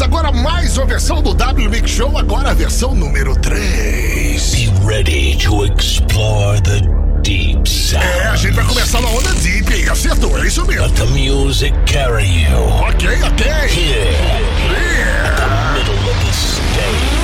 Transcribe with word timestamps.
Agora 0.00 0.30
mais 0.32 0.76
uma 0.78 0.86
versão 0.86 1.20
do 1.22 1.34
W 1.34 1.68
Mix 1.70 1.90
Show, 1.90 2.16
agora 2.16 2.50
a 2.50 2.54
versão 2.54 2.94
número 2.94 3.34
3. 3.36 4.54
Be 4.54 4.70
ready 4.86 5.36
to 5.38 5.64
explore 5.64 6.60
the 6.62 6.80
deep 7.22 7.68
sound. 7.68 8.04
É, 8.04 8.26
a 8.28 8.36
gente 8.36 8.54
vai 8.54 8.64
começar 8.64 9.00
na 9.00 9.08
onda 9.08 9.32
deep, 9.34 9.72
hein? 9.72 9.88
Acertou, 9.88 10.38
é 10.38 10.46
isso 10.46 10.64
mesmo. 10.66 10.82
Let 10.86 10.94
the 10.94 11.04
music 11.06 11.74
carry 11.86 12.44
you. 12.44 12.58
Ok, 12.88 13.08
ok. 13.22 13.46
Here, 13.68 14.16
Yeah. 14.70 15.74
middle 15.74 15.94
of 15.94 16.24
the 16.24 16.32
stage. 16.32 17.17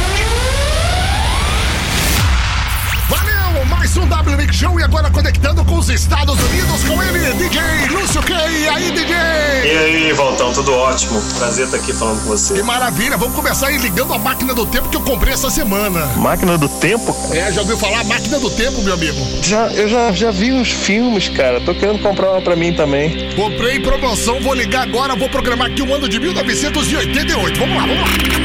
Mais 3.95 3.97
um 3.97 4.09
W 4.09 4.37
Mix 4.37 4.57
Show 4.57 4.81
e 4.81 4.83
agora 4.83 5.09
conectando 5.11 5.65
com 5.65 5.79
os 5.79 5.89
Estados 5.89 6.37
Unidos 6.43 6.83
com 6.85 7.01
ele, 7.03 7.33
DJ 7.35 7.61
Lúcio 7.91 8.23
K. 8.23 8.35
E 8.51 8.69
aí, 8.69 8.91
DJ? 8.91 9.15
E 9.15 9.79
aí, 9.79 10.13
Valtão, 10.13 10.53
tudo 10.53 10.75
ótimo. 10.75 11.23
Prazer 11.39 11.67
estar 11.67 11.77
aqui 11.77 11.93
falando 11.93 12.17
com 12.25 12.31
Que 12.31 12.39
você. 12.39 12.63
maravilha, 12.63 13.17
vamos 13.17 13.37
começar 13.37 13.69
aí 13.69 13.79
ligando 13.79 14.13
a 14.13 14.19
máquina 14.19 14.53
do 14.53 14.67
tempo 14.67 14.89
que 14.89 14.97
eu 14.97 15.01
comprei 15.01 15.33
essa 15.35 15.49
semana. 15.49 16.07
Máquina 16.17 16.59
do 16.59 16.69
tempo? 16.69 17.15
É, 17.31 17.53
já 17.53 17.61
ouviu 17.61 17.77
falar 17.77 18.03
máquina 18.05 18.41
do 18.41 18.51
tempo, 18.51 18.83
meu 18.83 18.95
amigo? 18.95 19.17
Já, 19.43 19.69
eu 19.69 19.89
já, 19.89 20.13
já 20.13 20.31
vi 20.31 20.53
uns 20.53 20.71
filmes, 20.71 21.29
cara. 21.29 21.61
Tô 21.61 21.75
querendo 21.75 22.01
comprar 22.01 22.33
uma 22.33 22.41
pra 22.43 22.57
mim 22.57 22.73
também. 22.73 23.33
Comprei 23.37 23.77
em 23.77 23.83
promoção, 23.83 24.41
vou 24.41 24.55
ligar 24.55 24.83
agora, 24.83 25.15
vou 25.15 25.29
programar 25.29 25.69
aqui 25.71 25.83
o 25.83 25.95
ano 25.95 26.09
de 26.09 26.19
1988. 26.19 27.61
Vamos 27.61 27.77
lá, 27.77 27.87
vamos 27.87 28.01
lá. 28.01 28.44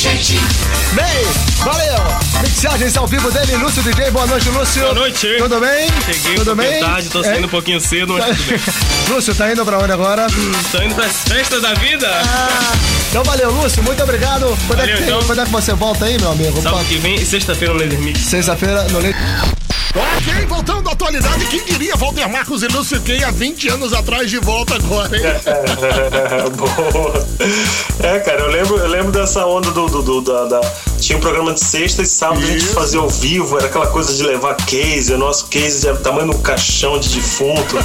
Bem, 0.00 1.26
valeu! 1.64 2.18
Mixagens 2.40 2.96
ao 2.96 3.04
vivo 3.08 3.32
dele, 3.32 3.56
Lúcio 3.56 3.82
DJ. 3.82 4.12
Boa 4.12 4.28
noite, 4.28 4.48
Lúcio. 4.50 4.82
Boa 4.82 4.94
noite. 4.94 5.26
Tudo 5.38 5.58
bem? 5.58 5.88
Cheguei 6.06 6.34
Tudo 6.36 6.54
bem? 6.54 6.78
tarde, 6.78 7.08
tô 7.08 7.24
saindo 7.24 7.46
um 7.48 7.50
pouquinho 7.50 7.80
cedo, 7.80 8.12
mas 8.16 8.36
tudo 8.36 8.48
bem. 8.48 8.60
Lúcio, 9.10 9.34
tá 9.34 9.50
indo 9.50 9.64
pra 9.64 9.76
onde 9.76 9.90
agora? 9.90 10.28
Tô 10.70 10.80
indo 10.80 10.94
pras 10.94 11.24
festas 11.24 11.62
da 11.62 11.74
vida. 11.74 12.08
Então 13.10 13.24
valeu, 13.24 13.50
Lúcio. 13.50 13.82
Muito 13.82 14.00
obrigado. 14.00 14.46
Quando, 14.68 14.78
Valeu, 14.78 14.94
é, 14.94 14.98
que, 14.98 15.02
então. 15.02 15.20
quando 15.24 15.40
é 15.40 15.44
que 15.44 15.50
você 15.50 15.72
volta 15.74 16.04
aí, 16.04 16.16
meu 16.20 16.30
amigo? 16.30 16.62
Sábado 16.62 16.84
que 16.84 16.98
vem 16.98 17.16
e 17.16 17.26
sexta-feira 17.26 17.74
no 17.74 17.80
Laser 17.80 17.98
Mix. 17.98 18.20
Sexta-feira 18.20 18.84
no 18.84 19.00
Leite. 19.00 19.18
Ok, 19.94 20.46
voltando 20.46 20.88
à 20.88 20.92
atualidade, 20.92 21.46
quem 21.46 21.64
diria 21.64 21.96
Walter 21.96 22.28
Marcos 22.28 22.62
e 22.62 22.68
Lúcio 22.68 23.00
Kay 23.00 23.24
há 23.24 23.30
20 23.30 23.68
anos 23.68 23.92
atrás 23.92 24.30
de 24.30 24.38
volta 24.38 24.74
agora, 24.76 25.16
hein? 25.16 25.22
Boa. 26.56 27.26
É, 28.02 28.18
cara, 28.20 28.40
eu 28.42 28.50
lembro, 28.50 28.76
eu 28.76 28.86
lembro 28.86 29.10
dessa 29.12 29.44
onda 29.46 29.70
do. 29.70 29.86
do, 29.88 30.02
do- 30.02 30.20
da, 30.20 30.44
da- 30.44 30.72
Tinha 30.98 31.16
um 31.16 31.20
programa 31.20 31.52
de 31.54 31.60
sexta 31.60 32.02
e 32.02 32.06
sábado 32.06 32.42
a 32.42 32.46
gente 32.46 32.64
Isso. 32.64 32.74
fazia 32.74 33.00
ao 33.00 33.08
vivo, 33.08 33.56
era 33.56 33.66
aquela 33.66 33.86
coisa 33.86 34.12
de 34.12 34.22
levar 34.22 34.54
case, 34.54 35.12
o 35.12 35.18
nosso 35.18 35.46
case 35.46 35.86
era 35.86 35.96
o 35.96 36.00
tamanho 36.00 36.32
do 36.32 36.38
caixão 36.38 36.98
de 36.98 37.08
defunto. 37.08 37.78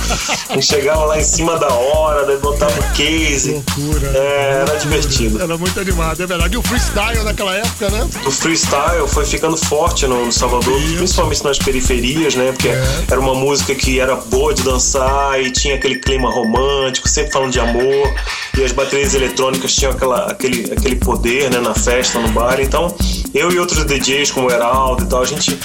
A 0.50 0.54
gente 0.54 0.66
chegava 0.66 1.06
lá 1.06 1.20
em 1.20 1.24
cima 1.24 1.58
da 1.58 1.72
hora, 1.72 2.26
daí 2.26 2.38
botava 2.38 2.74
o 2.80 2.94
case. 2.94 3.52
Loucura. 3.52 4.12
É, 4.16 4.66
era 4.68 4.76
divertido. 4.78 5.42
Era 5.42 5.58
muito 5.58 5.80
animado, 5.80 6.22
é 6.22 6.26
verdade. 6.26 6.56
E 6.56 6.58
o 6.58 6.62
freestyle 6.62 7.24
naquela 7.24 7.56
época, 7.56 7.90
né? 7.90 8.10
o 8.26 8.32
freestyle 8.32 9.08
foi 9.08 9.26
ficando 9.26 9.58
forte 9.58 10.08
no, 10.08 10.26
no 10.26 10.32
Salvador, 10.32 10.80
Isso. 10.82 10.98
principalmente 10.98 11.44
nas 11.44 11.60
periferias, 11.60 12.36
né? 12.36 12.52
Porque 12.52 12.70
era 13.10 13.20
uma 13.20 13.36
música 13.36 13.76
que 13.76 14.00
era 14.00 14.16
boa 14.16 14.54
de 14.54 14.64
dançar 14.64 15.42
e 15.42 15.52
tinha 15.52 15.76
aquele 15.76 15.96
clima 16.00 16.30
romântico, 16.30 17.08
sempre 17.08 17.32
falando 17.32 17.52
de 17.52 17.60
amor. 17.60 18.14
E 18.58 18.64
as 18.64 18.72
baterias 18.72 19.14
eletrônicas 19.14 19.76
tinham 19.76 19.92
aquela, 19.92 20.26
aquele, 20.32 20.72
aquele 20.72 20.96
poder 20.96 21.50
né, 21.50 21.60
na 21.60 21.74
festa, 21.74 22.20
no 22.20 22.30
bar. 22.30 22.60
Então, 22.60 22.96
eu 23.34 23.52
e 23.52 23.60
outros 23.60 23.84
DJs, 23.86 24.32
como 24.32 24.52
Heraldo 24.52 25.04
e 25.04 25.08
tal, 25.08 25.22
a 25.22 25.26
gente 25.26 25.58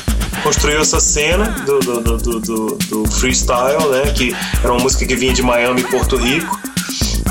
construiu 0.42 0.80
essa 0.80 1.00
cena 1.00 1.50
do, 1.66 1.78
do, 1.80 2.18
do, 2.18 2.76
do, 2.76 3.10
freestyle, 3.10 3.88
né? 3.90 4.10
Que 4.12 4.34
era 4.62 4.72
uma 4.72 4.82
música 4.82 5.06
que 5.06 5.14
vinha 5.14 5.32
de 5.32 5.42
Miami 5.42 5.82
e 5.82 5.84
Porto 5.84 6.16
Rico. 6.16 6.58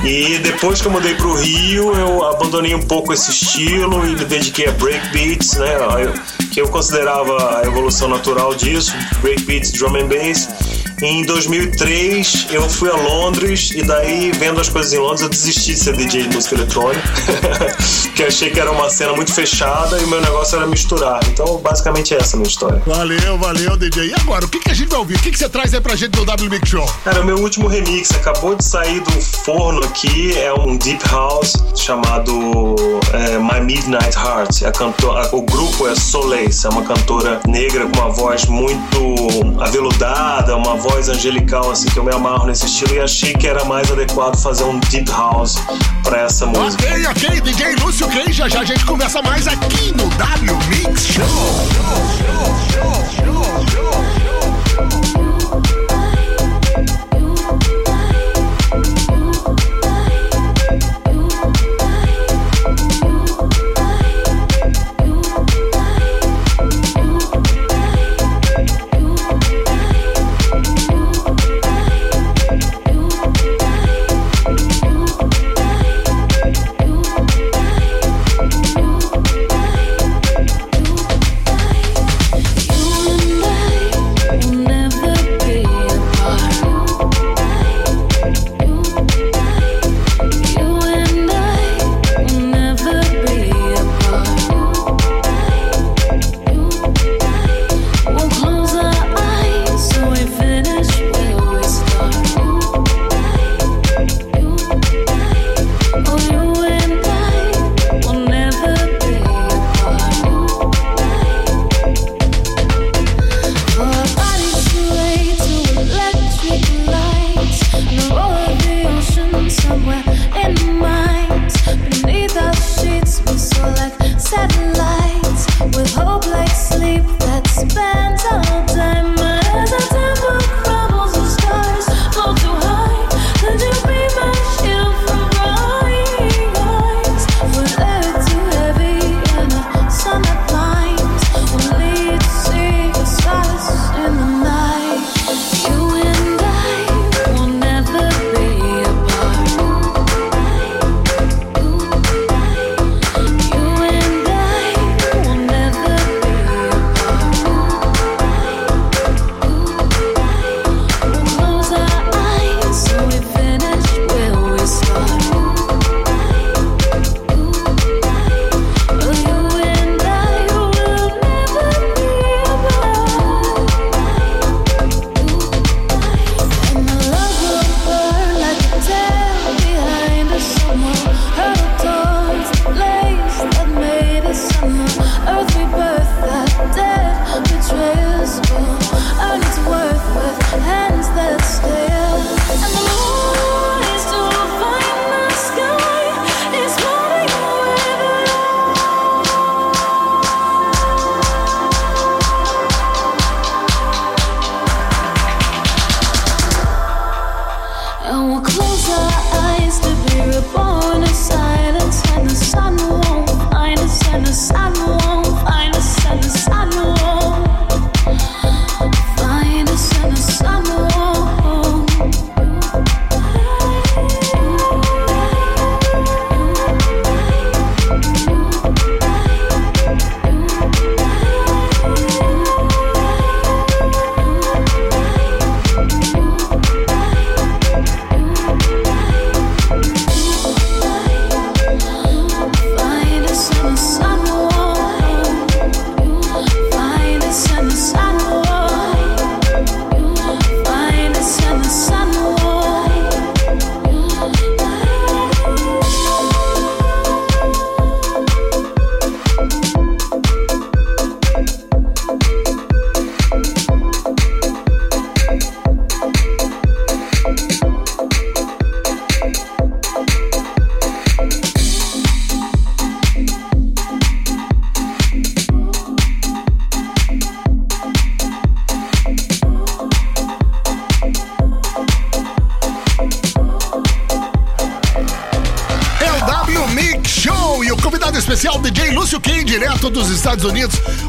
E 0.03 0.37
depois 0.37 0.79
que 0.79 0.87
eu 0.87 0.91
mudei 0.91 1.15
pro 1.15 1.33
Rio, 1.33 1.91
eu 1.93 2.23
abandonei 2.23 2.75
um 2.75 2.81
pouco 2.81 3.11
esse 3.11 3.31
estilo 3.31 4.05
e 4.05 4.15
me 4.15 4.25
dediquei 4.25 4.67
a 4.67 4.71
breakbeats, 4.73 5.53
né? 5.53 5.69
Que 6.51 6.61
eu 6.61 6.69
considerava 6.69 7.59
a 7.59 7.63
evolução 7.65 8.07
natural 8.07 8.53
disso, 8.53 8.93
breakbeats, 9.21 9.71
drum 9.71 9.95
and 9.95 10.07
bass. 10.07 10.47
Em 10.99 11.23
2003 11.25 12.47
eu 12.49 12.67
fui 12.67 12.89
a 12.89 12.95
Londres 12.95 13.69
e 13.75 13.83
daí 13.83 14.31
vendo 14.31 14.59
as 14.59 14.67
coisas 14.67 14.91
em 14.93 14.97
Londres 14.97 15.21
eu 15.21 15.29
desisti 15.29 15.73
de 15.75 15.79
ser 15.79 15.95
DJ 15.95 16.23
de 16.23 16.35
música 16.35 16.55
eletrônica, 16.55 17.03
porque 18.03 18.23
achei 18.23 18.49
que 18.49 18.59
era 18.59 18.71
uma 18.71 18.89
cena 18.89 19.13
muito 19.13 19.31
fechada 19.31 19.95
e 19.99 20.05
o 20.05 20.07
meu 20.07 20.19
negócio 20.19 20.57
era 20.57 20.65
misturar. 20.65 21.19
Então 21.27 21.57
basicamente 21.57 22.15
essa 22.15 22.35
é 22.35 22.37
a 22.37 22.39
minha 22.39 22.49
história. 22.49 22.81
Valeu, 22.83 23.37
valeu, 23.37 23.77
DJ. 23.77 24.07
E 24.07 24.13
agora, 24.15 24.45
o 24.45 24.49
que, 24.49 24.57
que 24.59 24.71
a 24.71 24.73
gente 24.73 24.89
vai 24.89 24.97
ouvir? 24.97 25.17
O 25.17 25.19
que, 25.19 25.29
que 25.29 25.37
você 25.37 25.47
traz 25.47 25.71
aí 25.71 25.81
pra 25.81 25.95
gente 25.95 26.11
do 26.13 26.25
W 26.25 26.49
Mix 26.49 26.67
Show? 26.67 26.91
Cara, 27.03 27.23
meu 27.23 27.37
último 27.37 27.67
remix 27.67 28.09
acabou 28.15 28.55
de 28.55 28.65
sair 28.65 28.99
do 29.01 29.21
forno 29.21 29.83
aqui, 29.83 30.35
é 30.35 30.51
um 30.51 30.77
deep 30.77 31.07
house 31.11 31.53
chamado 31.75 32.75
é, 33.13 33.37
My 33.37 33.63
Midnight 33.63 34.17
Heart. 34.17 34.63
A 34.63 34.71
cantora, 34.71 35.29
o 35.31 35.43
grupo 35.43 35.87
é 35.87 35.95
Soleil, 35.95 36.49
é 36.49 36.69
uma 36.69 36.81
cantora 36.81 37.39
negra 37.47 37.85
com 37.85 37.99
uma 37.99 38.09
voz 38.09 38.45
muito 38.45 39.61
aveludada, 39.61 40.55
uma 40.55 40.75
voz 40.75 40.86
angelical, 41.09 41.71
assim, 41.71 41.87
que 41.89 41.97
eu 41.97 42.03
me 42.03 42.13
amarro 42.13 42.47
nesse 42.47 42.65
estilo 42.65 42.95
e 42.95 42.99
achei 42.99 43.33
que 43.33 43.47
era 43.47 43.63
mais 43.65 43.91
adequado 43.91 44.37
fazer 44.37 44.63
um 44.63 44.79
deep 44.79 45.09
house 45.11 45.55
pra 46.03 46.21
essa 46.21 46.45
música. 46.45 46.83
Ok, 46.83 47.07
ok, 47.07 47.41
DJ 47.41 47.75
Lúcio 47.75 48.07
Kay, 48.07 48.31
já 48.31 48.47
já 48.47 48.61
a 48.61 48.65
gente 48.65 48.85
começa 48.85 49.21
mais 49.21 49.47
aqui 49.47 49.91
no 49.95 50.07
W 50.09 50.57
Mix 50.69 51.05
Show. 51.07 51.25
You 53.25 53.41
and 53.41 54.13
I 54.13 54.16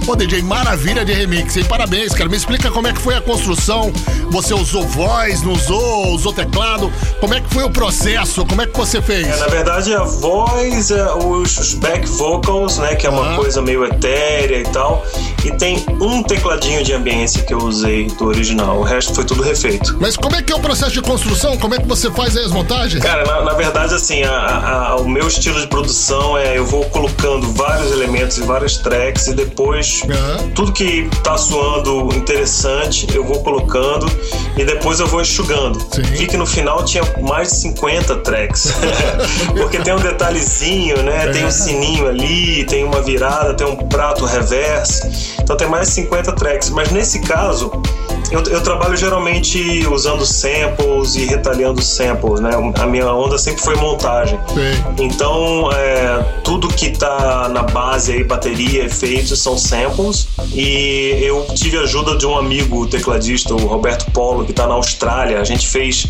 Unidos. 0.09 0.11
Ô, 0.11 0.17
DJ, 0.17 0.43
maravilha 0.43 1.05
de 1.05 1.13
remix, 1.13 1.57
hein? 1.57 1.65
Parabéns, 1.65 2.15
cara. 2.15 2.29
Me 2.29 2.37
explica 2.37 2.71
como 2.71 2.89
é 2.89 2.93
que 2.93 3.01
foi 3.01 3.15
a 3.15 3.21
construção. 3.21 3.93
Você 4.31 4.55
usou 4.55 4.87
voz, 4.87 5.43
não 5.43 5.53
usou, 5.53 6.09
usou 6.15 6.33
teclado? 6.33 6.91
Como 7.21 7.35
é 7.35 7.41
que 7.41 7.53
foi 7.53 7.65
o 7.65 7.71
processo? 7.71 8.45
Como 8.47 8.63
é 8.63 8.67
que 8.67 8.77
você 8.77 9.03
fez? 9.03 9.27
É, 9.27 9.37
na 9.37 9.47
verdade, 9.49 9.95
a 9.95 10.03
voz, 10.03 10.91
é, 10.91 11.13
os 11.13 11.75
back 11.75 12.07
vocals, 12.09 12.79
né? 12.79 12.95
Que 12.95 13.07
é 13.07 13.11
uma 13.11 13.35
ah. 13.35 13.37
coisa 13.37 13.61
meio 13.61 13.85
etérea 13.85 14.61
e 14.61 14.65
tal. 14.65 15.05
E 15.45 15.51
tem 15.53 15.85
um 16.01 16.23
tecladinho 16.23 16.83
de 16.83 16.93
ambiência 16.93 17.43
que 17.43 17.55
eu 17.55 17.59
usei 17.59 18.07
do 18.07 18.27
original. 18.27 18.79
O 18.79 18.83
resto 18.83 19.15
foi 19.15 19.25
tudo 19.25 19.43
refeito. 19.43 19.97
Mas 20.01 20.17
como 20.17 20.37
é 20.37 20.43
que 20.43 20.53
é 20.53 20.57
o 20.57 20.61
processo 20.61 20.93
de 20.93 21.03
construção? 21.03 21.57
Como 21.57 21.75
é 21.75 21.79
que 21.79 21.87
você 21.87 22.11
faz 22.11 22.37
aí 22.37 22.45
as 22.45 22.53
montagens? 22.53 23.03
Cara, 23.03 23.25
na, 23.25 23.43
na 23.43 23.55
verdade, 23.55 23.95
assim, 23.95 24.23
a, 24.23 24.33
a, 24.33 24.97
o 24.97 25.09
meu 25.09 25.27
estilo 25.29 25.61
de 25.61 25.67
produção 25.67 26.37
é 26.37 26.59
eu 26.59 26.67
vou 26.67 26.85
colocando 26.87 27.53
vários 27.53 27.91
elementos 27.93 28.39
e 28.39 28.43
várias 28.43 28.79
tracks 28.79 29.29
e 29.29 29.35
depois 29.35 30.03
uhum. 30.03 30.51
tudo 30.51 30.73
que 30.73 31.09
tá 31.23 31.37
soando 31.37 32.09
interessante 32.15 33.07
eu 33.15 33.25
vou 33.25 33.43
colocando 33.43 34.07
e 34.57 34.65
depois 34.65 35.01
eu 35.01 35.07
vou 35.07 35.21
enxugando. 35.21 35.81
Sim. 35.93 36.03
Vi 36.03 36.27
que 36.27 36.37
no 36.37 36.47
final 36.47 36.85
tinha 36.85 37.03
mais 37.21 37.51
de 37.51 37.57
50 37.59 38.17
tracks. 38.17 38.73
Porque 39.57 39.79
tem 39.79 39.95
um 39.95 40.01
detalhezinho, 40.01 41.03
né? 41.03 41.29
É. 41.29 41.33
Tem 41.33 41.45
um 41.45 41.51
sininho 41.51 42.07
ali, 42.09 42.65
tem 42.65 42.85
uma 42.85 43.01
virada, 43.03 43.55
tem 43.55 43.67
um 43.67 43.77
prato 43.77 44.25
reverse. 44.25 45.37
Então 45.41 45.57
tem 45.57 45.69
mais 45.69 45.89
de 45.89 45.95
50 45.95 46.33
tracks. 46.33 46.71
Mas 46.71 46.91
nesse 46.91 47.21
caso, 47.21 47.71
eu, 48.31 48.43
eu, 48.45 48.61
trabalho 48.63 48.97
geralmente 48.97 49.87
usando 49.91 50.25
samples 50.27 51.15
e 51.17 51.25
retalhando 51.25 51.83
samples, 51.83 52.41
né? 52.41 52.51
A 52.79 52.87
minha 52.87 53.13
onda 53.13 53.39
sempre 53.39 53.63
foi 53.63 53.75
montagem. 53.77 54.39
Sim. 54.49 55.05
Então, 55.05 55.71
é, 55.73 56.41
tudo 56.45 56.69
que 56.69 56.91
tá 56.91 57.49
na 57.49 57.63
base 57.63 58.13
aí, 58.13 58.25
bateria, 58.25 58.85
efeitos, 58.85 59.41
são 59.41 59.57
samples. 59.57 60.29
E 60.53 61.19
eu 61.23 61.47
tive 61.55 61.79
ajuda 61.79 62.17
de 62.17 62.27
um 62.27 62.37
amigo 62.37 62.87
tecladista, 62.87 63.55
o 63.55 63.67
Roberto 63.67 64.11
Polo, 64.11 64.45
que 64.45 64.53
tá 64.53 64.67
na 64.67 64.75
Austrália. 64.75 65.41
A 65.41 65.45
gente 65.45 65.67
fez, 65.67 66.07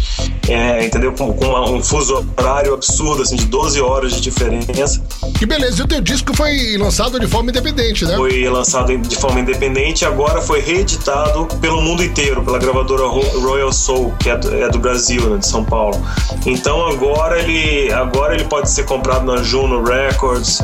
é, 0.49 0.85
entendeu? 0.85 1.13
Com, 1.13 1.33
com 1.33 1.47
uma, 1.47 1.71
um 1.71 1.83
fuso 1.83 2.25
horário 2.37 2.75
absurdo, 2.75 3.23
assim, 3.23 3.37
de 3.37 3.47
12 3.47 3.81
horas 3.81 4.13
de 4.15 4.21
diferença. 4.21 5.03
Que 5.39 5.47
beleza. 5.47 5.81
E 5.81 5.85
o 5.85 5.89
teu 5.89 6.01
disco 6.01 6.35
foi 6.37 6.77
lançado 6.77 7.21
de 7.21 7.27
forma 7.27 7.51
independente, 7.51 8.05
né? 8.05 8.17
Foi 8.17 8.49
lançado 8.49 8.97
de 8.97 9.17
forma 9.17 9.41
independente 9.41 10.03
e 10.03 10.07
agora 10.07 10.41
foi 10.41 10.61
reeditado 10.61 11.47
pelo 11.61 11.81
mundo 11.81 12.03
inteiro 12.09 12.43
pela 12.43 12.59
gravadora 12.59 13.07
Royal 13.07 13.73
Soul, 13.73 14.15
que 14.19 14.31
é 14.31 14.37
do, 14.37 14.55
é 14.55 14.69
do 14.69 14.79
Brasil, 14.79 15.23
né, 15.29 15.39
de 15.39 15.47
São 15.47 15.65
Paulo. 15.65 16.01
Então 16.47 16.87
agora 16.87 17.39
ele, 17.39 17.93
agora 17.93 18.35
ele 18.35 18.45
pode 18.45 18.71
ser 18.71 18.85
comprado 18.85 19.25
na 19.25 19.43
Juno 19.43 19.83
Records 19.85 20.63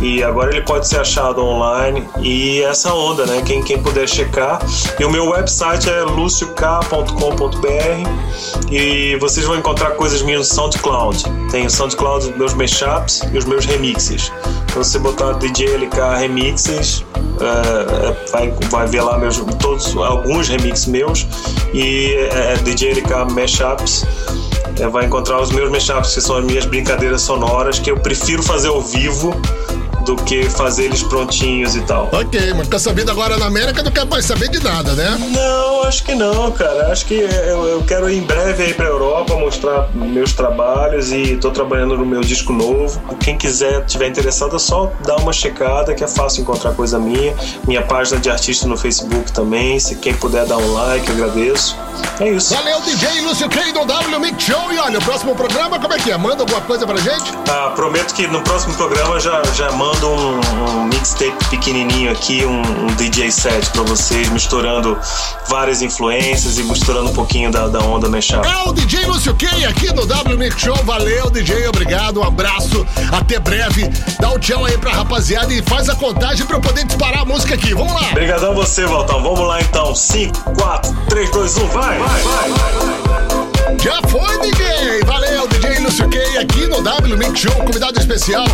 e 0.00 0.22
agora 0.22 0.50
ele 0.50 0.62
pode 0.62 0.86
ser 0.86 1.00
achado 1.00 1.44
online 1.44 2.06
e 2.20 2.62
essa 2.62 2.92
onda, 2.92 3.26
né? 3.26 3.42
Quem, 3.44 3.62
quem 3.62 3.82
puder 3.82 4.08
checar. 4.08 4.60
E 4.98 5.04
o 5.04 5.10
meu 5.10 5.28
website 5.30 5.88
é 5.88 6.02
luciok.com.br 6.02 7.12
e 8.70 9.16
vocês 9.16 9.46
vão 9.46 9.56
encontrar 9.56 9.92
coisas 9.92 10.22
minhas 10.22 10.48
no 10.48 10.54
SoundCloud. 10.54 11.24
Tem 11.50 11.66
o 11.66 11.70
SoundCloud 11.70 12.34
meus 12.36 12.54
mashups 12.54 13.22
e 13.32 13.38
os 13.38 13.44
meus 13.44 13.64
remixes. 13.64 14.32
Você 14.74 14.98
botar 14.98 15.32
DJ 15.34 15.76
LK 15.76 16.18
Remixes, 16.18 17.00
uh, 17.00 18.32
vai, 18.32 18.50
vai 18.70 18.86
ver 18.86 19.02
lá 19.02 19.18
meus, 19.18 19.36
todos, 19.58 19.94
alguns 19.96 20.48
remixes 20.48 20.86
meus. 20.86 21.26
E 21.74 22.16
uh, 22.16 22.62
DJ 22.64 22.92
LK 22.92 23.32
Mashups. 23.32 24.04
É, 24.80 24.88
vai 24.88 25.04
encontrar 25.04 25.40
os 25.40 25.50
meus 25.52 25.70
mashups, 25.70 26.14
que 26.14 26.20
são 26.22 26.38
as 26.38 26.44
minhas 26.44 26.64
brincadeiras 26.64 27.20
sonoras, 27.20 27.78
que 27.78 27.90
eu 27.90 27.98
prefiro 27.98 28.42
fazer 28.42 28.68
ao 28.68 28.80
vivo 28.80 29.34
do 30.04 30.16
que 30.16 30.48
fazer 30.50 30.84
eles 30.84 31.02
prontinhos 31.02 31.76
e 31.76 31.80
tal. 31.82 32.08
Ok, 32.12 32.52
mas 32.56 32.68
tá 32.68 32.78
sabendo 32.78 33.10
agora 33.10 33.36
na 33.38 33.46
América 33.46 33.82
não 33.82 33.90
quer 33.90 34.04
mais 34.06 34.24
saber 34.24 34.48
de 34.48 34.62
nada, 34.62 34.92
né? 34.94 35.16
Não, 35.30 35.82
acho 35.84 36.02
que 36.02 36.14
não, 36.14 36.50
cara. 36.50 36.92
Acho 36.92 37.06
que 37.06 37.14
eu, 37.14 37.66
eu 37.66 37.82
quero 37.84 38.10
ir 38.10 38.18
em 38.18 38.22
breve 38.22 38.64
aí 38.64 38.74
pra 38.74 38.86
Europa 38.86 39.34
mostrar 39.36 39.88
meus 39.94 40.32
trabalhos 40.32 41.12
e 41.12 41.36
tô 41.36 41.50
trabalhando 41.50 41.96
no 41.96 42.04
meu 42.04 42.20
disco 42.20 42.52
novo. 42.52 43.00
Quem 43.20 43.36
quiser, 43.38 43.84
tiver 43.84 44.08
interessado, 44.08 44.56
é 44.56 44.58
só 44.58 44.92
dar 45.04 45.16
uma 45.16 45.32
checada 45.32 45.94
que 45.94 46.02
é 46.02 46.08
fácil 46.08 46.42
encontrar 46.42 46.72
coisa 46.72 46.98
minha. 46.98 47.34
Minha 47.66 47.82
página 47.82 48.18
de 48.18 48.28
artista 48.30 48.66
no 48.66 48.76
Facebook 48.76 49.30
também. 49.32 49.78
Se 49.78 49.94
quem 49.96 50.14
puder 50.14 50.46
dar 50.46 50.56
um 50.56 50.72
like, 50.72 51.08
eu 51.08 51.14
agradeço. 51.14 51.76
É 52.18 52.28
isso. 52.28 52.54
Valeu, 52.54 52.80
DJ 52.80 53.20
Lúcio 53.20 53.48
K 53.48 53.72
do 53.72 53.84
W 53.84 54.20
Mix 54.20 54.42
Show. 54.42 54.72
E 54.72 54.78
olha, 54.78 54.98
o 54.98 55.02
próximo 55.02 55.34
programa, 55.34 55.78
como 55.78 55.94
é 55.94 55.98
que 55.98 56.10
é? 56.10 56.16
Manda 56.16 56.42
alguma 56.42 56.60
coisa 56.62 56.86
pra 56.86 56.96
gente? 56.96 57.32
Ah, 57.48 57.72
prometo 57.76 58.14
que 58.14 58.26
no 58.26 58.42
próximo 58.42 58.74
programa 58.74 59.20
já, 59.20 59.42
já 59.54 59.70
mando 59.72 59.81
um, 59.82 60.40
um 60.80 60.84
mixtape 60.84 61.44
pequenininho 61.50 62.12
aqui, 62.12 62.44
um, 62.44 62.60
um, 62.60 62.86
DJ 62.96 63.30
set 63.30 63.70
pra 63.70 63.82
vocês, 63.82 64.28
misturando 64.30 64.96
várias 65.48 65.82
influências 65.82 66.58
e 66.58 66.62
misturando 66.62 67.10
um 67.10 67.12
pouquinho 67.12 67.50
da, 67.50 67.66
da 67.68 67.80
onda 67.80 68.08
mashup. 68.08 68.46
É 68.46 68.68
o 68.68 68.72
DJ 68.72 69.06
Lúcio 69.06 69.34
K 69.34 69.46
aqui 69.66 69.92
no 69.92 70.06
W 70.06 70.38
Mix 70.38 70.60
Show. 70.60 70.76
Valeu, 70.84 71.30
DJ. 71.30 71.66
Obrigado. 71.68 72.20
Um 72.20 72.24
abraço. 72.24 72.86
Até 73.10 73.38
breve. 73.38 73.88
Dá 74.20 74.30
um 74.30 74.38
tchau 74.38 74.64
aí 74.64 74.78
pra 74.78 74.92
rapaziada 74.92 75.52
e 75.52 75.62
faz 75.62 75.88
a 75.88 75.96
contagem 75.96 76.46
pra 76.46 76.56
eu 76.56 76.60
poder 76.60 76.84
disparar 76.84 77.22
a 77.22 77.24
música 77.24 77.54
aqui. 77.54 77.74
Vamos 77.74 77.92
lá. 77.92 78.10
Obrigadão 78.10 78.54
você, 78.54 78.84
Valtão. 78.86 79.22
Vamos 79.22 79.40
lá 79.40 79.60
então. 79.60 79.94
5, 79.94 80.54
4, 80.58 80.96
3, 81.08 81.30
2, 81.30 81.56
1, 81.58 81.66
vai! 81.68 81.98
vai, 81.98 82.22
vai, 82.22 82.50
vai, 82.50 83.02
vai. 83.02 83.11
Já 83.82 84.00
foi, 84.08 84.38
DJ! 84.38 85.02
Valeu, 85.04 85.48
DJ 85.48 85.80
Lúcio 85.80 86.08
Kay 86.08 86.38
aqui 86.38 86.68
no 86.68 86.80
W 86.82 87.18
Mix 87.18 87.40
Show, 87.40 87.52
convidado 87.64 87.98
especial. 87.98 88.44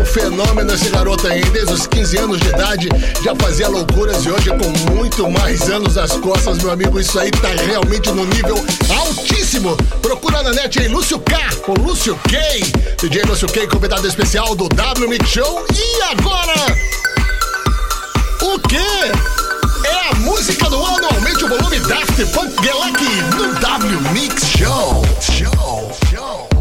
O 0.00 0.04
fenômeno 0.04 0.74
esse 0.74 0.88
garoto 0.90 1.28
aí, 1.28 1.40
desde 1.50 1.72
os 1.72 1.86
15 1.86 2.18
anos 2.18 2.40
de 2.40 2.48
idade, 2.48 2.88
já 3.22 3.32
fazia 3.36 3.68
loucuras 3.68 4.24
e 4.24 4.30
hoje 4.30 4.50
com 4.50 4.92
muito 4.92 5.30
mais 5.30 5.70
anos 5.70 5.94
nas 5.94 6.10
costas, 6.16 6.58
meu 6.58 6.72
amigo. 6.72 6.98
Isso 6.98 7.16
aí 7.16 7.30
tá 7.30 7.50
realmente 7.64 8.10
no 8.10 8.24
nível 8.24 8.56
altíssimo. 8.98 9.76
Procura 10.02 10.42
na 10.42 10.50
net 10.50 10.76
aí, 10.80 10.88
Lúcio 10.88 11.20
K, 11.20 11.38
o 11.68 11.74
Lúcio 11.80 12.18
Kay. 12.28 12.62
DJ 13.00 13.22
Lúcio 13.22 13.46
Kay, 13.46 13.68
convidado 13.68 14.08
especial 14.08 14.56
do 14.56 14.68
W 14.68 15.08
Mix 15.08 15.30
Show. 15.30 15.64
E 15.72 16.02
agora? 16.02 16.54
O 18.42 18.58
quê? 18.68 19.41
É 19.92 20.08
a 20.10 20.14
música 20.14 20.70
do 20.70 20.82
ano. 20.82 21.06
Aumente 21.14 21.44
o 21.44 21.48
volume 21.48 21.78
Daft 21.80 22.24
Punk 22.32 22.54
Galak 22.66 23.04
no 23.36 23.52
W 23.60 24.00
Mix. 24.12 24.42
Show, 24.46 25.02
show, 25.20 25.92
show. 26.10 26.51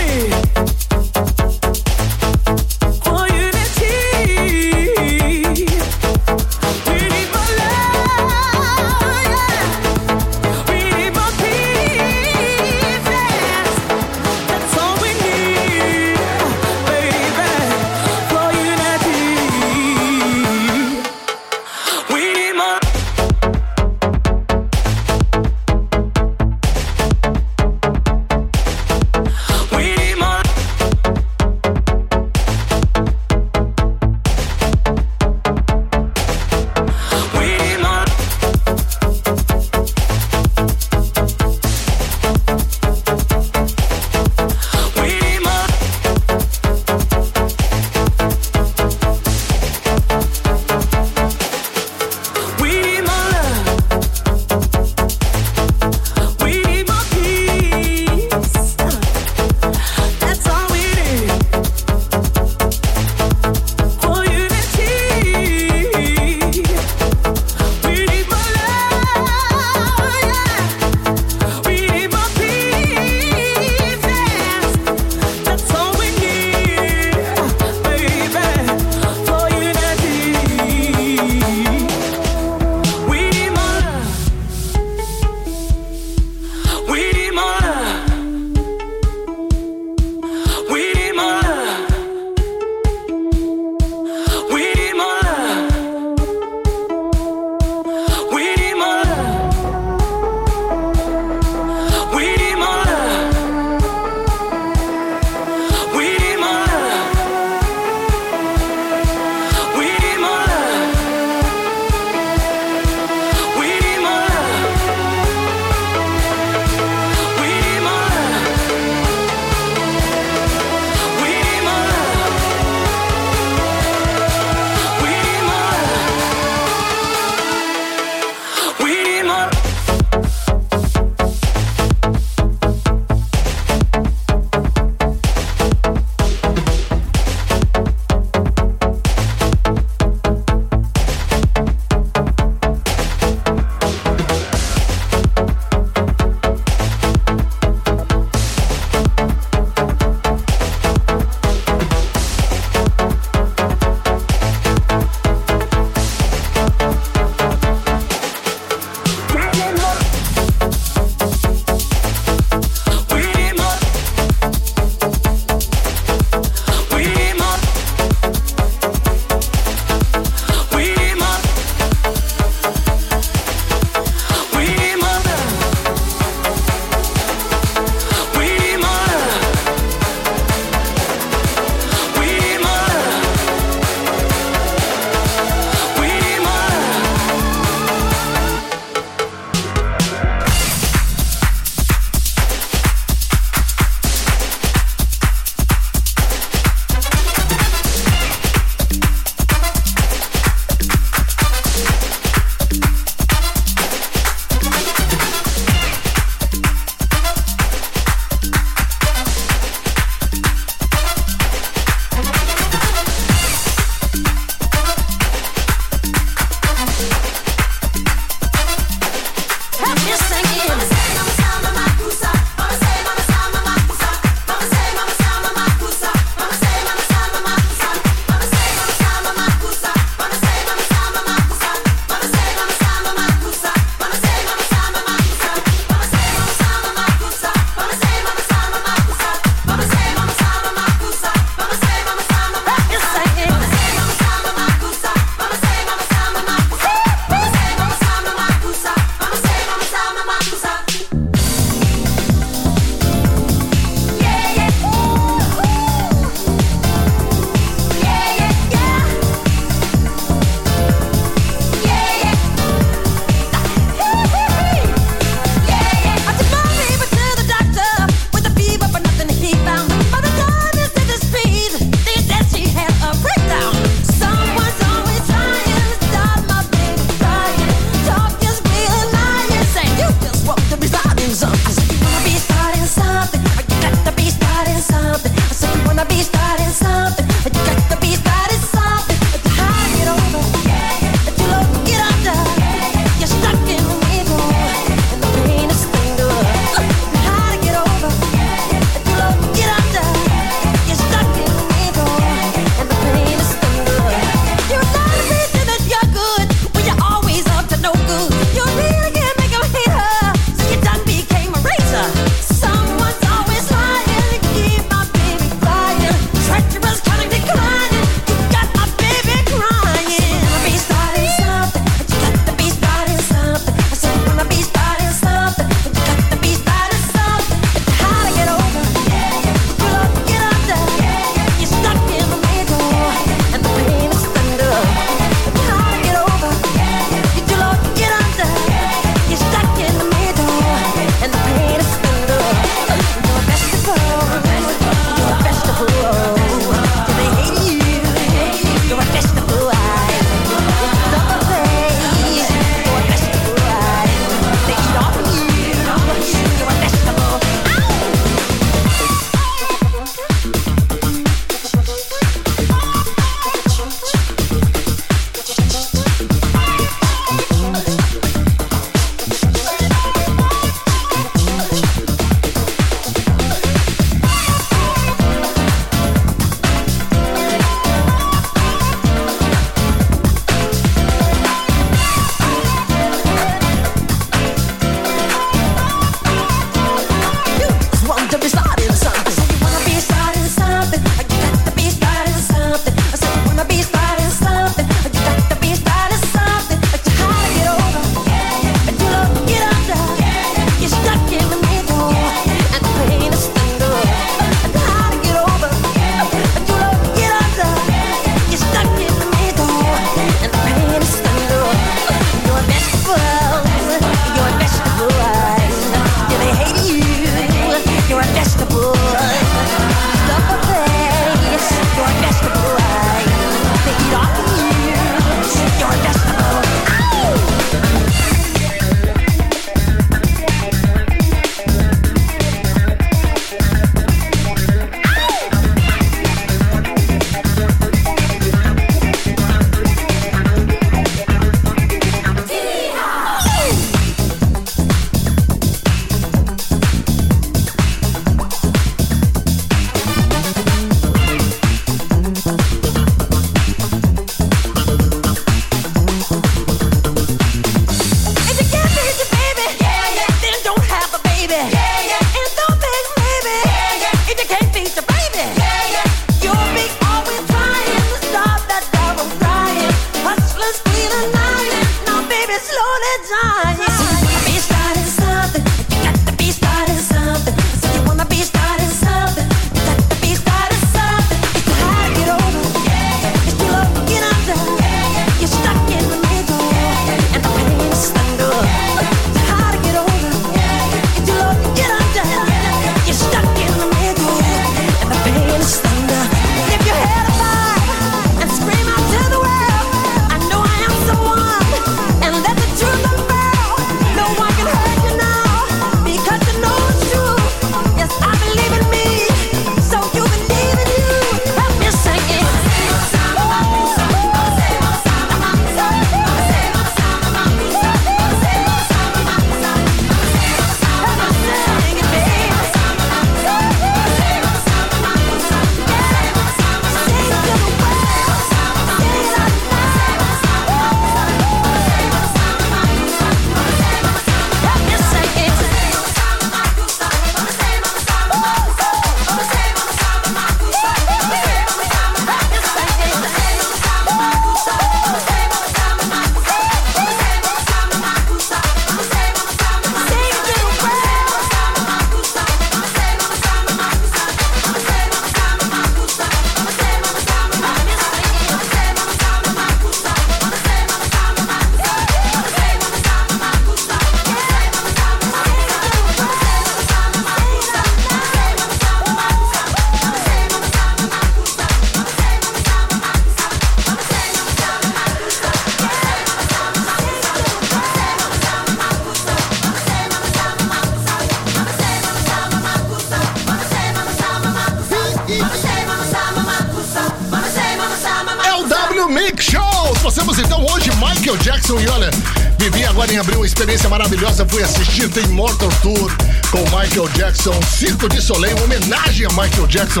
Maravilhosa 593.88 594.46
fui 594.48 594.62
assistir 594.62 595.08
The 595.08 595.20
Immortal 595.22 595.68
Tour 595.82 596.10
com 596.50 596.58
Michael 596.76 597.08
Jackson, 597.16 597.58
Circo 597.62 598.08
de 598.08 598.22
Soleil, 598.22 598.56
uma 598.56 598.64
homenagem 598.66 599.26
a 599.26 599.30
Michael 599.30 599.66
Jackson. 599.66 600.00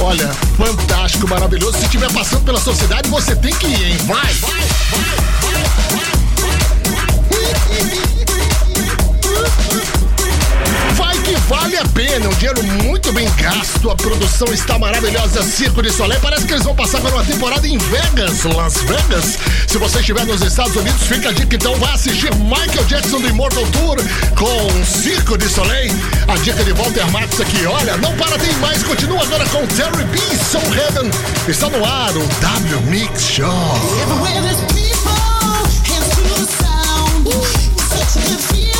Olha, 0.00 0.28
fantástico, 0.56 1.28
maravilhoso. 1.28 1.76
Se 1.78 1.84
estiver 1.84 2.10
passando 2.12 2.44
pela 2.44 2.60
sociedade, 2.60 3.08
você 3.10 3.36
tem 3.36 3.52
que 3.54 3.66
ir, 3.66 3.92
hein? 3.92 3.96
Vai, 4.06 4.32
vai, 4.34 4.62
vai, 4.90 5.00
vai, 5.40 5.62
vai. 8.14 8.19
vale 11.50 11.76
a 11.76 11.84
pena, 11.86 12.26
é 12.26 12.28
um 12.28 12.34
dinheiro 12.34 12.62
muito 12.84 13.12
bem 13.12 13.28
gasto, 13.34 13.90
a 13.90 13.96
produção 13.96 14.46
está 14.54 14.78
maravilhosa, 14.78 15.42
Circo 15.42 15.82
de 15.82 15.90
Soleil, 15.90 16.20
parece 16.20 16.46
que 16.46 16.52
eles 16.52 16.64
vão 16.64 16.76
passar 16.76 17.00
por 17.00 17.12
uma 17.12 17.24
temporada 17.24 17.66
em 17.66 17.76
Vegas, 17.76 18.44
Las 18.44 18.74
Vegas. 18.82 19.36
Se 19.66 19.76
você 19.76 19.98
estiver 19.98 20.24
nos 20.26 20.42
Estados 20.42 20.76
Unidos, 20.76 21.02
fica 21.02 21.30
a 21.30 21.32
dica 21.32 21.56
então, 21.56 21.74
vai 21.74 21.92
assistir 21.92 22.32
Michael 22.36 22.84
Jackson 22.86 23.20
do 23.20 23.28
Immortal 23.28 23.66
Tour 23.72 23.96
com 24.36 24.84
Circo 24.84 25.36
de 25.36 25.48
Soleil. 25.48 25.92
A 26.28 26.36
dica 26.36 26.62
de 26.62 26.72
Walter 26.72 27.00
é 27.00 27.10
Matos 27.10 27.40
aqui, 27.40 27.66
olha, 27.66 27.96
não 27.96 28.14
para, 28.16 28.38
tem 28.38 28.52
mais, 28.58 28.84
continua 28.84 29.20
agora 29.20 29.44
com 29.46 29.66
Terry 29.66 30.04
B, 30.04 30.18
Soul 30.36 30.72
Heaven. 30.72 31.10
Está 31.48 31.68
no 31.68 31.84
ar 31.84 32.16
o 32.16 32.24
W 32.26 32.80
Mix 32.82 33.22
Show. 33.22 33.46
Everywhere 34.02 34.40
there's 34.42 34.60
people, 34.72 35.10
hands 35.84 36.10
to 36.14 36.22
the 36.22 36.46
sound. 36.62 37.28
Such 38.06 38.34
a 38.34 38.38
feeling. 38.38 38.79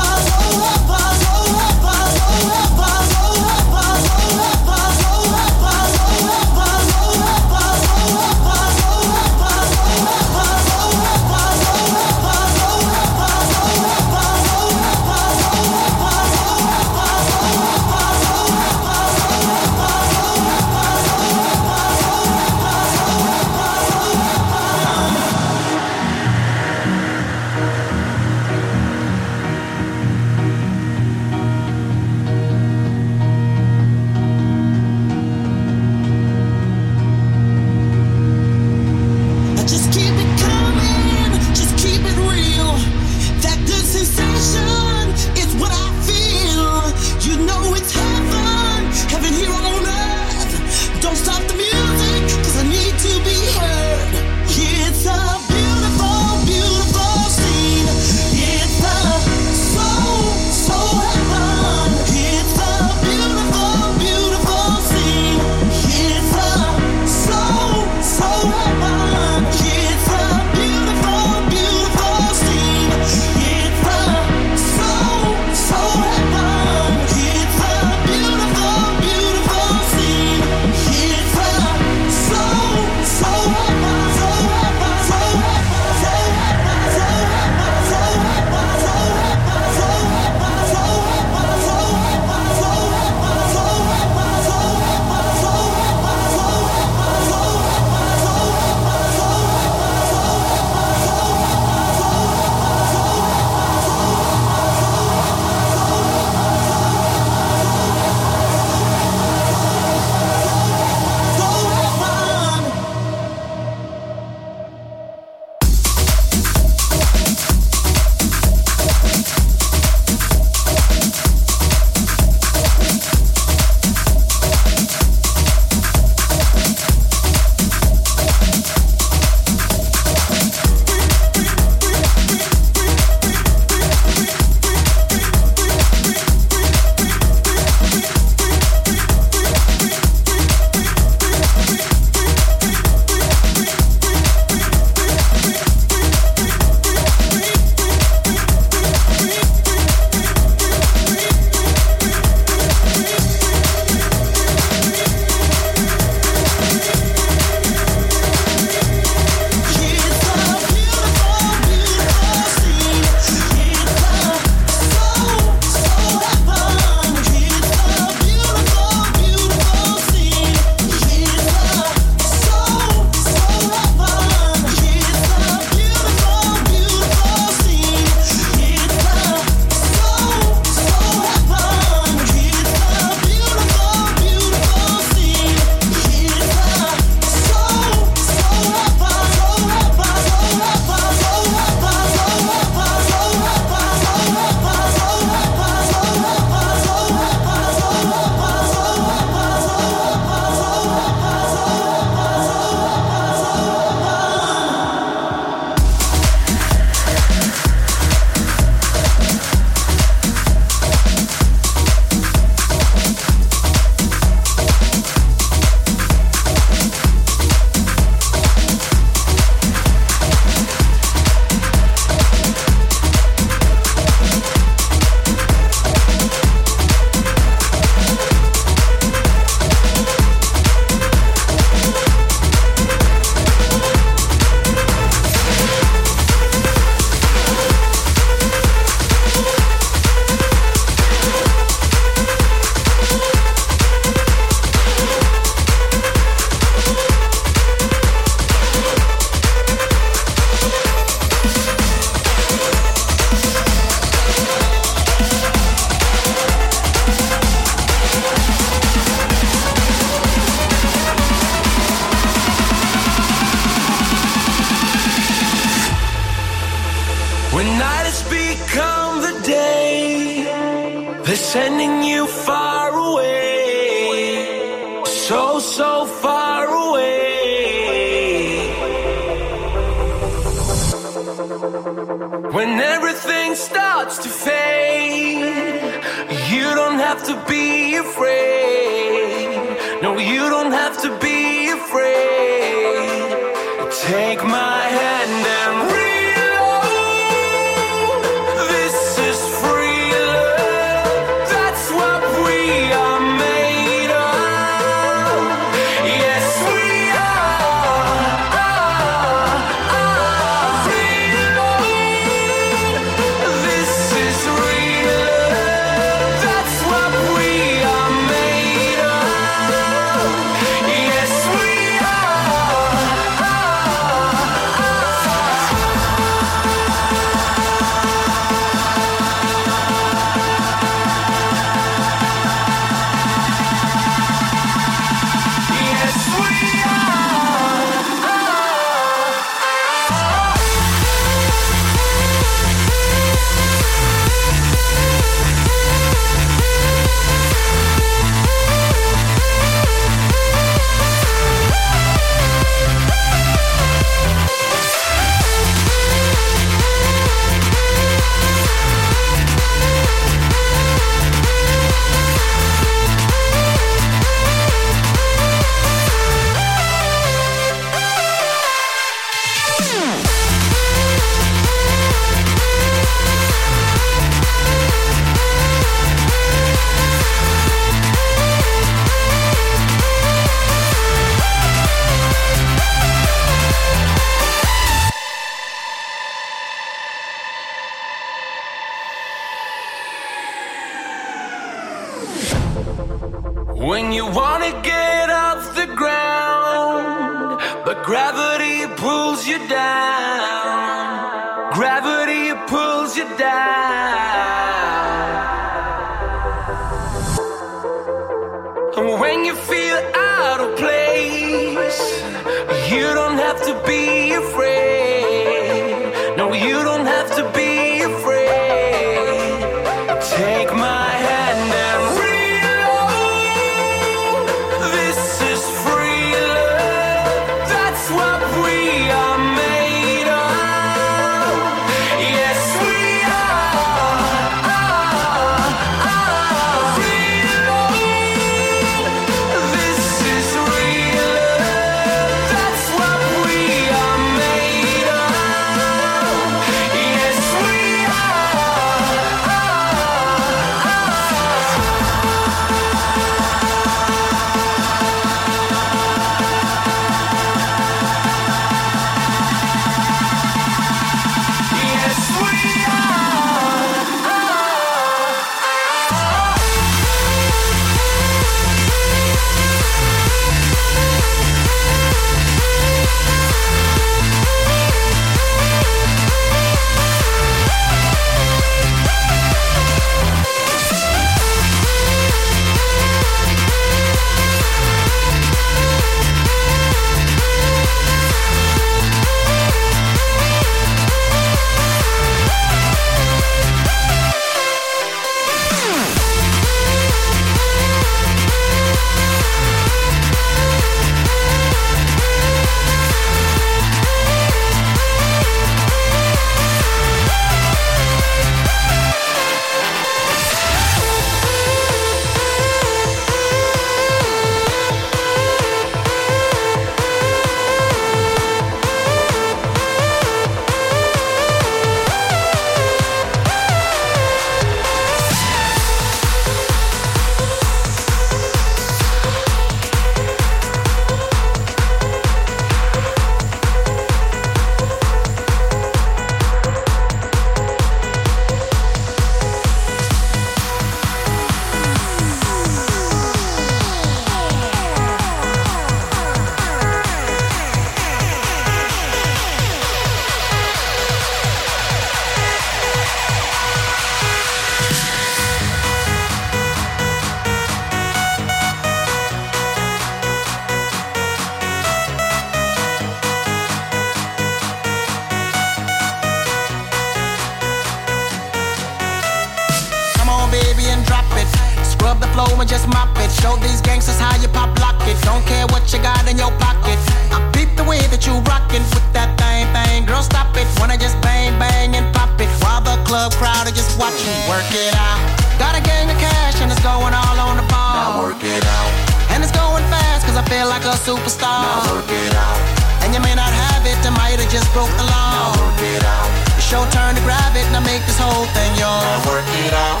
Are 583.66 583.72
just 583.72 583.96
watching. 583.98 584.36
Work 584.48 584.68
it 584.76 584.92
out. 584.92 585.20
Got 585.56 585.72
a 585.78 585.82
gang 585.82 586.10
of 586.10 586.18
cash 586.20 586.60
and 586.60 586.68
it's 586.70 586.82
going 586.84 587.14
all 587.16 587.38
on 587.40 587.56
the 587.56 587.66
ball. 587.72 587.96
Now 587.96 588.20
work 588.20 588.42
it 588.44 588.64
out. 588.64 588.90
And 589.32 589.40
it's 589.40 589.52
going 589.52 589.84
fast 589.88 590.26
cause 590.28 590.36
I 590.36 590.44
feel 590.52 590.68
like 590.68 590.84
a 590.84 590.92
superstar. 591.00 591.64
Now 591.64 591.96
work 591.96 592.10
it 592.10 592.34
out. 592.36 592.60
And 593.00 593.14
you 593.16 593.20
may 593.24 593.34
not 593.34 593.52
have 593.52 593.82
it, 593.88 593.96
I 594.04 594.12
might 594.12 594.36
have 594.36 594.52
just 594.52 594.68
broke 594.76 594.92
the 595.00 595.06
law. 595.08 595.32
Now 595.32 595.56
work 595.56 595.80
it 595.80 596.04
out. 596.04 596.28
It's 596.60 596.68
your 596.68 596.84
turn 596.92 597.16
to 597.16 597.22
grab 597.24 597.56
it 597.56 597.64
and 597.72 597.76
I 597.76 597.82
make 597.84 598.04
this 598.04 598.20
whole 598.20 598.44
thing 598.52 598.70
yours. 598.76 599.00
Now 599.00 599.32
work 599.32 599.48
it 599.64 599.72
out. 599.72 600.00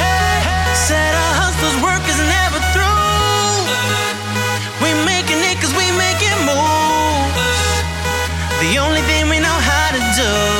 Hey 0.00 0.40
said 0.72 1.12
a 1.12 1.28
hustler's 1.44 1.76
work 1.84 2.04
is 2.08 2.20
never 2.24 2.60
through. 2.72 3.68
We 4.80 4.96
making 5.04 5.44
it 5.44 5.60
cause 5.60 5.74
we 5.76 5.86
making 5.92 6.40
moves. 6.48 7.36
The 8.64 8.80
only 8.80 9.04
thing 9.04 9.28
we 9.28 9.40
know 9.44 9.58
how 9.60 9.92
to 9.92 10.00
do. 10.16 10.59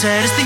ser 0.00 0.39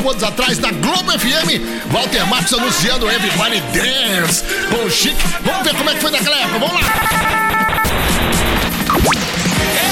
para 0.00 0.10
25 0.10 0.10
anos 0.10 0.22
atrás 0.22 0.58
na 0.58 0.70
Globo 0.72 1.12
FM. 1.12 1.60
Walter 1.92 2.26
Marcos 2.26 2.52
anunciando 2.54 3.10
Everybody 3.10 3.60
Dance 3.72 4.42
com 4.70 4.84
o 4.84 4.90
Chic. 4.90 5.16
Vamos 5.44 5.62
ver 5.62 5.74
como 5.74 5.90
é 5.90 5.94
que 5.94 6.00
foi 6.00 6.10
naquela 6.10 6.36
época. 6.38 6.58
Vamos 6.58 6.74
lá. 6.74 6.80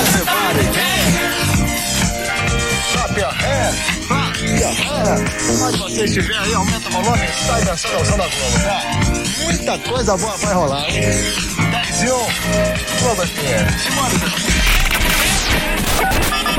Everybody 0.00 0.64
Dance. 0.74 1.18
Clap 2.92 3.18
your 3.18 3.32
hands. 3.32 3.98
Onde 5.62 5.78
você 5.78 6.04
estiver 6.04 6.38
aí, 6.38 6.54
aumenta 6.54 6.88
o 6.88 6.92
volume 6.92 7.28
sai 7.46 7.64
dançando 7.64 8.00
usando 8.02 8.22
a 8.22 8.28
Globo, 8.28 8.59
tá? 8.62 8.82
Muita 9.44 9.78
coisa 9.78 10.16
boa 10.16 10.36
vai 10.36 10.54
rolar. 10.54 10.86
10 10.86 12.02
e 12.02 12.06
1. 12.06 12.09
Globo 13.02 13.22
FM. 13.26 13.66
Simbora, 13.82 14.14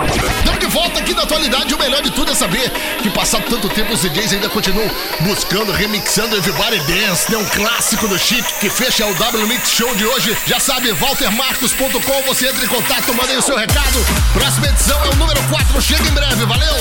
Estamos 0.05 0.59
de 0.59 0.67
volta 0.67 0.99
aqui 0.99 1.13
na 1.13 1.23
atualidade. 1.23 1.73
O 1.73 1.77
melhor 1.77 2.01
de 2.01 2.11
tudo 2.11 2.31
é 2.31 2.35
saber 2.35 2.71
que, 3.01 3.09
passado 3.09 3.43
tanto 3.49 3.67
tempo, 3.69 3.93
os 3.93 4.01
DJs 4.01 4.33
ainda 4.33 4.49
continuam 4.49 4.89
buscando, 5.21 5.71
remixando 5.71 6.35
Everybody 6.37 6.79
Dance, 6.79 7.31
né? 7.31 7.37
Um 7.37 7.45
clássico 7.45 8.07
do 8.07 8.17
Chic 8.17 8.45
que 8.59 8.69
fecha 8.69 9.05
o 9.05 9.13
W 9.15 9.47
Mix 9.47 9.71
Show 9.71 9.93
de 9.95 10.05
hoje. 10.05 10.37
Já 10.45 10.59
sabe, 10.59 10.91
waltermarcos.com. 10.91 12.21
Você 12.27 12.47
entra 12.47 12.63
em 12.63 12.67
contato, 12.67 13.13
manda 13.13 13.31
aí 13.31 13.37
o 13.37 13.41
seu 13.41 13.57
recado. 13.57 14.05
Próxima 14.33 14.67
edição 14.67 14.99
é 15.05 15.09
o 15.09 15.15
número 15.15 15.41
4. 15.43 15.81
Chega 15.81 16.07
em 16.07 16.13
breve, 16.13 16.45
valeu? 16.45 16.75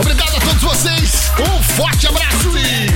Obrigado 0.00 0.36
a 0.36 0.40
todos 0.40 0.62
vocês. 0.62 1.32
Um 1.38 1.62
forte 1.62 2.06
abraço 2.06 2.52
e. 2.58 2.92